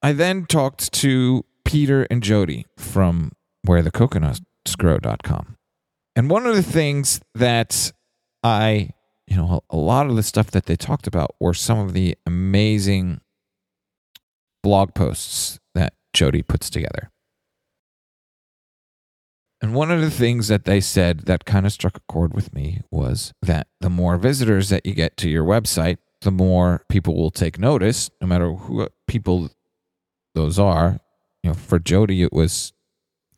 [0.00, 3.32] I then talked to Peter and Jody from
[3.64, 5.56] where the coconutsgrow.com.
[6.14, 7.92] And one of the things that
[8.44, 8.90] I,
[9.28, 12.16] you know, a lot of the stuff that they talked about were some of the
[12.26, 13.20] amazing
[14.62, 17.10] blog posts that Jody puts together.
[19.60, 22.54] And one of the things that they said that kind of struck a chord with
[22.54, 27.14] me was that the more visitors that you get to your website, the more people
[27.14, 29.50] will take notice, no matter who people
[30.34, 31.00] those are.
[31.42, 32.72] You know, for Jody, it was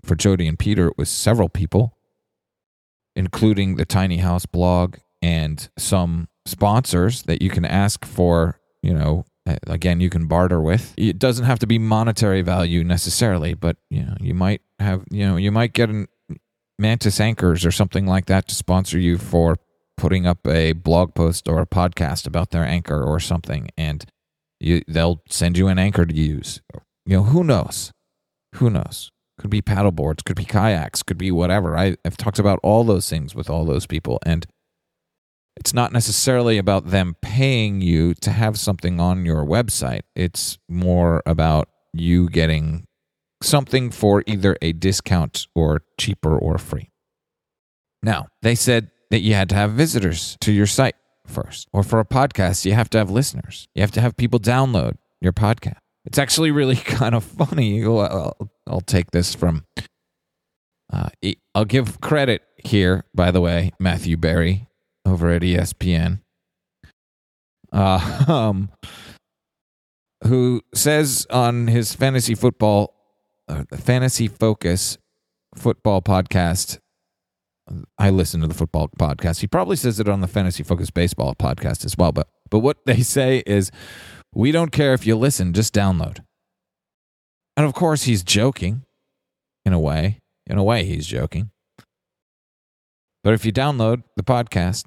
[0.04, 1.96] for Jody and Peter, it was several people,
[3.16, 9.24] including the Tiny House blog and some sponsors that you can ask for, you know,
[9.66, 10.94] again you can barter with.
[10.96, 15.26] It doesn't have to be monetary value necessarily but you know you might have you
[15.26, 16.06] know you might get an
[16.78, 19.56] Mantus anchors or something like that to sponsor you for
[19.98, 24.06] putting up a blog post or a podcast about their anchor or something and
[24.58, 26.60] you they'll send you an anchor to use.
[27.04, 27.92] You know who knows?
[28.56, 29.10] Who knows?
[29.38, 31.76] Could be paddle boards could be kayaks could be whatever.
[31.76, 34.46] I, i've talked about all those things with all those people and
[35.56, 40.02] it's not necessarily about them paying you to have something on your website.
[40.14, 42.86] It's more about you getting
[43.42, 46.90] something for either a discount or cheaper or free.
[48.02, 50.94] Now, they said that you had to have visitors to your site
[51.26, 51.68] first.
[51.72, 53.68] Or for a podcast, you have to have listeners.
[53.74, 55.78] You have to have people download your podcast.
[56.04, 57.84] It's actually really kind of funny.
[57.84, 58.36] I'll,
[58.66, 59.64] I'll take this from,
[60.92, 61.10] uh,
[61.54, 64.69] I'll give credit here, by the way, Matthew Berry
[65.10, 66.20] over at ESPN,
[67.72, 68.70] uh, um,
[70.24, 72.94] who says on his fantasy football,
[73.48, 74.98] uh, fantasy focus
[75.56, 76.78] football podcast.
[77.98, 79.40] I listen to the football podcast.
[79.40, 82.10] He probably says it on the fantasy focus baseball podcast as well.
[82.10, 83.70] But but what they say is,
[84.34, 86.18] we don't care if you listen, just download.
[87.56, 88.84] And of course, he's joking,
[89.64, 90.20] in a way.
[90.46, 91.50] In a way, he's joking.
[93.22, 94.84] But if you download the podcast,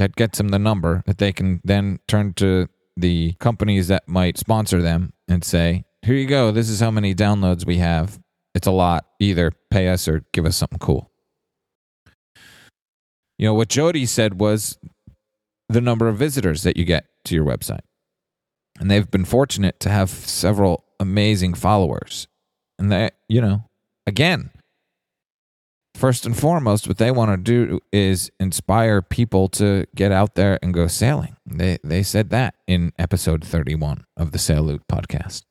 [0.00, 4.38] that gets them the number that they can then turn to the companies that might
[4.38, 6.50] sponsor them and say, here you go.
[6.50, 8.18] This is how many downloads we have.
[8.54, 9.04] It's a lot.
[9.20, 11.10] Either pay us or give us something cool.
[13.36, 14.78] You know, what Jody said was
[15.68, 17.80] the number of visitors that you get to your website.
[18.80, 22.26] And they've been fortunate to have several amazing followers.
[22.78, 23.64] And they, you know,
[24.06, 24.50] again,
[26.00, 30.58] first and foremost, what they want to do is inspire people to get out there
[30.62, 31.36] and go sailing.
[31.46, 35.44] They they said that in episode 31 of the Sail podcast.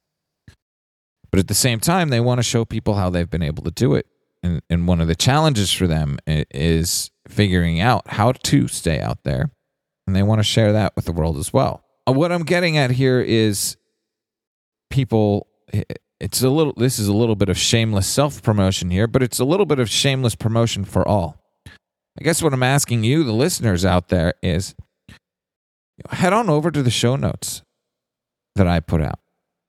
[1.31, 3.71] But at the same time, they want to show people how they've been able to
[3.71, 4.07] do it.
[4.41, 9.23] And, and one of the challenges for them is figuring out how to stay out
[9.23, 9.51] there.
[10.07, 11.83] And they want to share that with the world as well.
[12.07, 13.77] Uh, what I'm getting at here is
[14.89, 15.47] people
[16.19, 19.45] it's a little this is a little bit of shameless self-promotion here, but it's a
[19.45, 21.37] little bit of shameless promotion for all.
[21.67, 24.75] I guess what I'm asking you the listeners out there is
[26.09, 27.61] head on over to the show notes
[28.55, 29.19] that I put out.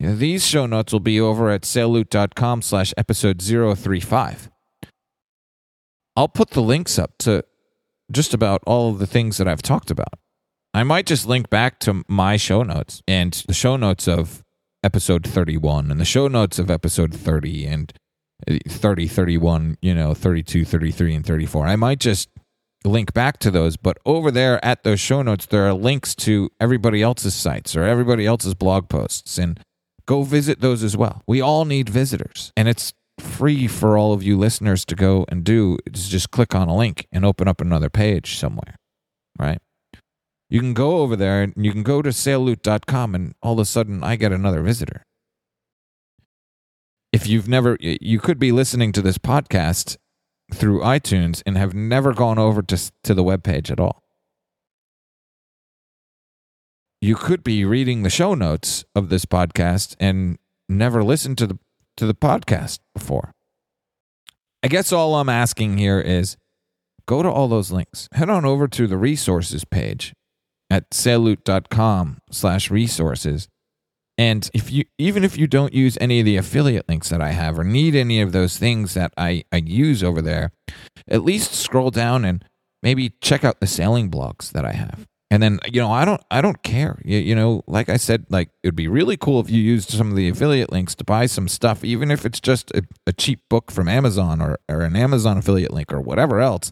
[0.01, 4.51] You know, these show notes will be over at sailloot.com slash episode 035.
[6.17, 7.45] I'll put the links up to
[8.11, 10.15] just about all of the things that I've talked about.
[10.73, 14.43] I might just link back to my show notes and the show notes of
[14.83, 17.93] episode 31 and the show notes of episode 30 and
[18.51, 21.67] uh, 30, 31, you know, 32, 33, and 34.
[21.67, 22.29] I might just
[22.85, 26.51] link back to those, but over there at those show notes, there are links to
[26.61, 29.39] everybody else's sites or everybody else's blog posts.
[29.39, 29.61] And
[30.07, 31.23] go visit those as well.
[31.27, 32.53] We all need visitors.
[32.57, 36.55] And it's free for all of you listeners to go and do is just click
[36.55, 38.77] on a link and open up another page somewhere,
[39.39, 39.61] right?
[40.51, 43.65] You can go over there and you can go to sailloot.com and all of a
[43.65, 45.07] sudden I get another visitor.
[47.13, 49.97] If you've never, you could be listening to this podcast
[50.53, 54.03] through iTunes and have never gone over to, to the webpage at all.
[57.01, 60.37] You could be reading the show notes of this podcast and
[60.69, 61.59] never listened to the
[61.97, 63.33] to the podcast before.
[64.63, 66.37] I guess all I'm asking here is
[67.07, 68.09] go to all those links.
[68.13, 70.15] Head on over to the resources page
[70.71, 73.49] at sailloot.com slash resources.
[74.17, 77.31] And if you even if you don't use any of the affiliate links that I
[77.31, 80.53] have or need any of those things that I, I use over there,
[81.09, 82.45] at least scroll down and
[82.83, 85.07] maybe check out the sailing blogs that I have.
[85.31, 87.01] And then you know I don't I don't care.
[87.03, 90.11] You, you know, like I said, like it'd be really cool if you used some
[90.11, 93.41] of the affiliate links to buy some stuff, even if it's just a, a cheap
[93.49, 96.71] book from Amazon or, or an Amazon affiliate link or whatever else.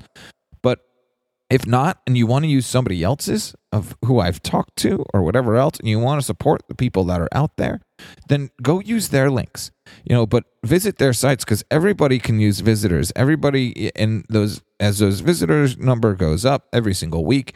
[1.51, 5.23] If not, and you want to use somebody else's of who I've talked to or
[5.23, 7.81] whatever else, and you want to support the people that are out there,
[8.29, 9.71] then go use their links.
[10.05, 13.13] You know, but visit their sites because everybody can use visitors.
[13.17, 17.55] Everybody in those as those visitors number goes up every single week,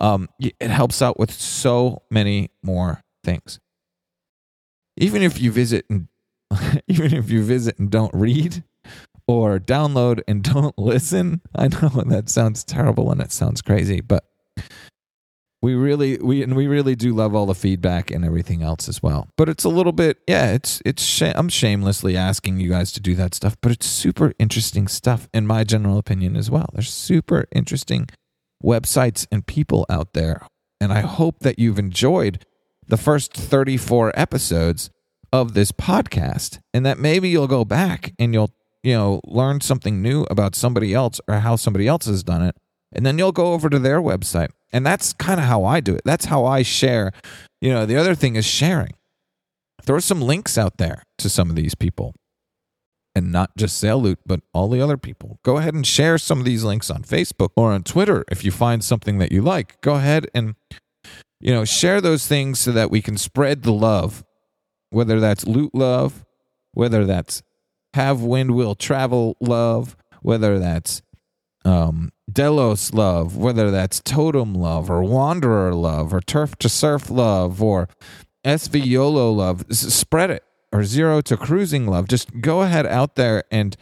[0.00, 3.60] um, it helps out with so many more things.
[4.96, 6.08] Even if you visit and
[6.88, 8.64] even if you visit and don't read,
[9.26, 11.40] or download and don't listen.
[11.54, 14.24] I know that sounds terrible and it sounds crazy, but
[15.62, 19.02] we really we and we really do love all the feedback and everything else as
[19.02, 19.28] well.
[19.38, 23.00] But it's a little bit yeah, it's it's sh- I'm shamelessly asking you guys to
[23.00, 26.68] do that stuff, but it's super interesting stuff in my general opinion as well.
[26.74, 28.08] There's super interesting
[28.62, 30.46] websites and people out there.
[30.80, 32.44] And I hope that you've enjoyed
[32.86, 34.90] the first 34 episodes
[35.32, 38.52] of this podcast and that maybe you'll go back and you'll
[38.84, 42.54] you know, learn something new about somebody else or how somebody else has done it.
[42.92, 44.50] And then you'll go over to their website.
[44.72, 46.02] And that's kind of how I do it.
[46.04, 47.10] That's how I share.
[47.60, 48.92] You know, the other thing is sharing.
[49.82, 52.14] Throw some links out there to some of these people.
[53.14, 55.38] And not just Sail Loot, but all the other people.
[55.44, 58.50] Go ahead and share some of these links on Facebook or on Twitter if you
[58.50, 59.80] find something that you like.
[59.80, 60.56] Go ahead and,
[61.40, 64.24] you know, share those things so that we can spread the love,
[64.90, 66.26] whether that's loot love,
[66.72, 67.42] whether that's
[67.94, 71.00] have wind will travel love, whether that's
[71.64, 77.62] um, Delos love, whether that's totem love or wanderer love or turf to surf love
[77.62, 77.88] or
[78.44, 80.42] SV YOLO love, spread it
[80.72, 82.08] or zero to cruising love.
[82.08, 83.76] Just go ahead out there and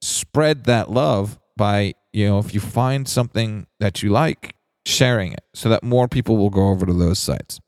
[0.00, 4.54] spread that love by, you know, if you find something that you like,
[4.86, 7.58] sharing it so that more people will go over to those sites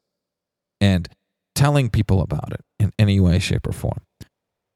[0.80, 1.08] and
[1.56, 3.98] telling people about it in any way, shape, or form.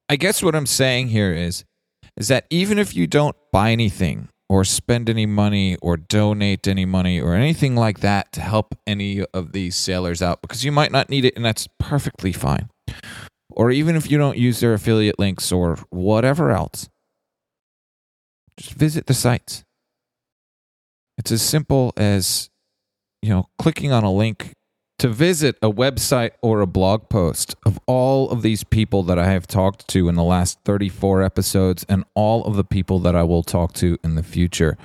[0.08, 1.64] I guess what I'm saying here is
[2.16, 6.84] is that even if you don't buy anything or spend any money or donate any
[6.84, 10.92] money or anything like that to help any of these sailors out because you might
[10.92, 12.68] not need it and that's perfectly fine.
[13.50, 16.90] Or even if you don't use their affiliate links or whatever else,
[18.58, 19.64] just visit the sites.
[21.16, 22.50] It's as simple as,
[23.22, 24.52] you know, clicking on a link
[24.98, 29.26] to visit a website or a blog post of all of these people that I
[29.30, 33.22] have talked to in the last 34 episodes and all of the people that I
[33.24, 34.76] will talk to in the future.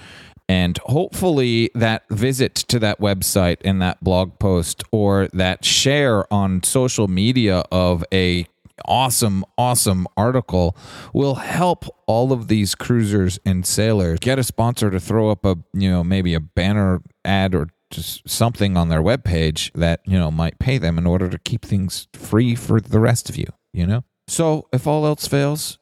[0.50, 6.64] And hopefully, that visit to that website and that blog post or that share on
[6.64, 8.48] social media of a
[8.86, 10.76] awesome, awesome article
[11.14, 15.58] will help all of these cruisers and sailors get a sponsor to throw up a,
[15.74, 20.32] you know, maybe a banner ad or just something on their webpage that, you know,
[20.32, 23.86] might pay them in order to keep things free for the rest of you, you
[23.86, 24.04] know?
[24.28, 25.80] So if all else fails,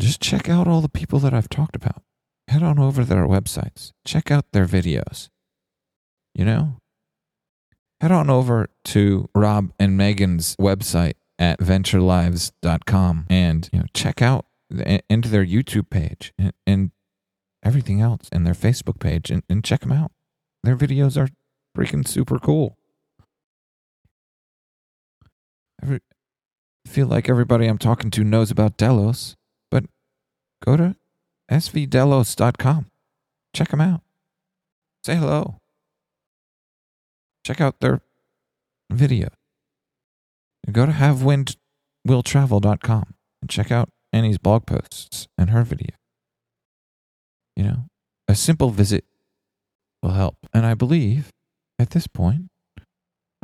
[0.00, 2.02] just check out all the people that I've talked about.
[2.48, 5.28] Head on over to their websites, check out their videos,
[6.34, 6.78] you know?
[8.00, 14.46] Head on over to Rob and Megan's website at venturelives.com and you know check out
[15.08, 16.90] into their YouTube page and, and
[17.62, 20.12] everything else and their Facebook page and, and check them out.
[20.62, 21.28] Their videos are
[21.76, 22.76] freaking super cool.
[25.82, 26.00] Every,
[26.86, 29.36] I feel like everybody I'm talking to knows about Delos,
[29.70, 29.84] but
[30.64, 30.96] go to
[31.50, 32.86] svdelos.com.
[33.54, 34.02] Check them out.
[35.04, 35.56] Say hello.
[37.44, 38.02] Check out their
[38.90, 39.28] video
[40.70, 45.96] go to havewindwilltravel.com and check out Annie's blog posts and her video.
[47.56, 47.86] You know,
[48.28, 49.04] a simple visit
[50.02, 50.36] will help.
[50.52, 51.30] And I believe
[51.78, 52.48] at this point,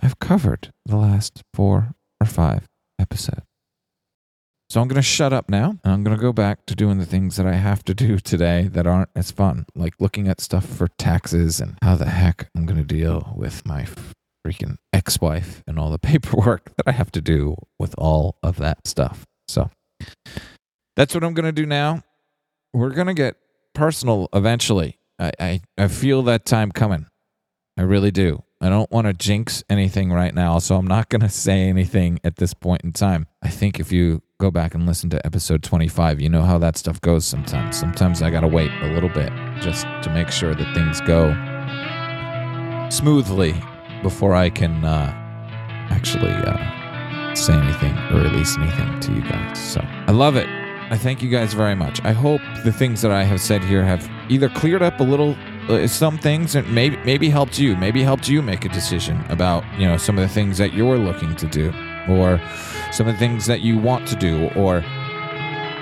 [0.02, 2.66] I've covered the last four or five
[2.98, 3.42] episodes.
[4.70, 6.98] So I'm going to shut up now and I'm going to go back to doing
[6.98, 10.42] the things that I have to do today that aren't as fun, like looking at
[10.42, 13.86] stuff for taxes and how the heck I'm going to deal with my
[14.46, 18.56] freaking ex wife and all the paperwork that I have to do with all of
[18.56, 19.24] that stuff.
[19.48, 19.70] So
[20.96, 22.02] that's what I'm going to do now.
[22.74, 23.36] We're going to get
[23.74, 24.98] personal eventually.
[25.18, 27.06] I, I, I feel that time coming.
[27.76, 28.42] I really do.
[28.60, 32.18] I don't want to jinx anything right now, so I'm not going to say anything
[32.24, 33.26] at this point in time.
[33.42, 36.76] I think if you go back and listen to episode 25, you know how that
[36.76, 37.78] stuff goes sometimes.
[37.78, 41.34] Sometimes I got to wait a little bit just to make sure that things go
[42.90, 43.54] smoothly
[44.02, 45.12] before I can uh,
[45.90, 49.58] actually uh, say anything or release anything to you guys.
[49.58, 50.48] So I love it.
[50.90, 52.02] I thank you guys very much.
[52.04, 55.36] I hope the things that I have said here have either cleared up a little
[55.68, 59.64] uh, some things and maybe maybe helped you, maybe helped you make a decision about,
[59.78, 61.72] you know, some of the things that you're looking to do
[62.08, 62.40] or
[62.92, 64.82] some of the things that you want to do or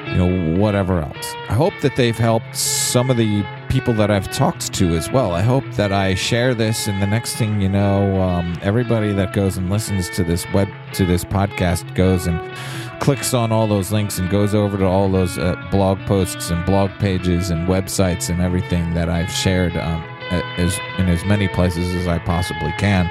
[0.06, 1.34] you know whatever else.
[1.48, 5.32] I hope that they've helped some of the people that I've talked to as well.
[5.32, 9.32] I hope that I share this, and the next thing you know, um, everybody that
[9.32, 12.38] goes and listens to this web to this podcast goes and
[13.00, 16.64] clicks on all those links and goes over to all those uh, blog posts and
[16.66, 21.94] blog pages and websites and everything that I've shared um, as in as many places
[21.94, 23.06] as I possibly can.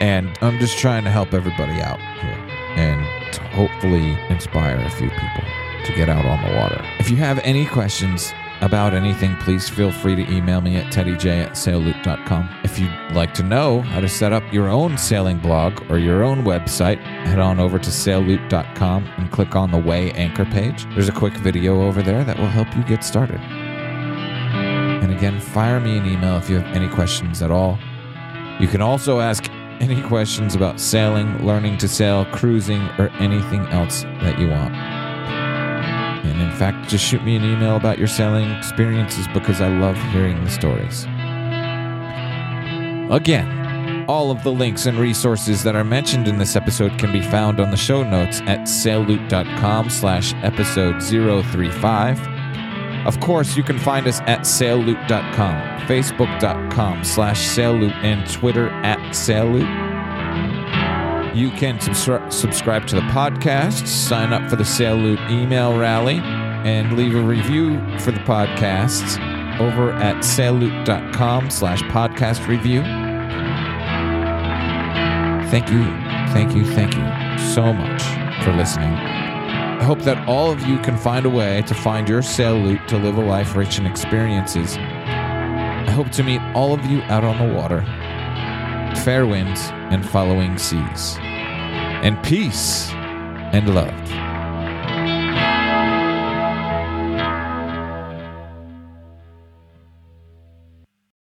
[0.00, 2.38] And I'm just trying to help everybody out here
[2.76, 5.44] and to hopefully inspire a few people
[5.84, 6.82] to get out on the water.
[6.98, 11.26] If you have any questions about anything, please feel free to email me at teddyj
[11.26, 12.48] at sailloot.com.
[12.62, 16.22] If you'd like to know how to set up your own sailing blog or your
[16.22, 20.84] own website, head on over to sailloot.com and click on the Weigh Anchor page.
[20.94, 23.40] There's a quick video over there that will help you get started.
[23.40, 27.78] And again, fire me an email if you have any questions at all.
[28.60, 29.50] You can also ask
[29.80, 34.99] any questions about sailing, learning to sail, cruising, or anything else that you want.
[36.40, 39.96] And in fact, just shoot me an email about your sailing experiences because I love
[40.10, 41.04] hearing the stories.
[43.14, 47.20] Again, all of the links and resources that are mentioned in this episode can be
[47.20, 53.06] found on the show notes at sailloot.com slash episode 035.
[53.06, 59.89] Of course, you can find us at sailloot.com, facebook.com slash sailloot, and Twitter at sailloot.
[61.34, 66.96] You can subscri- subscribe to the podcast, sign up for the Sailloot email rally, and
[66.96, 69.18] leave a review for the podcasts
[69.60, 72.82] over at sailloot.com slash podcast review.
[75.50, 75.84] Thank you,
[76.32, 78.02] thank you, thank you so much
[78.44, 78.92] for listening.
[78.92, 82.86] I hope that all of you can find a way to find your sail loot
[82.88, 84.76] to live a life rich in experiences.
[84.76, 87.84] I hope to meet all of you out on the water.
[88.98, 89.60] Fair winds
[89.90, 91.16] and following seas.
[91.20, 92.90] And peace
[93.52, 94.29] and love.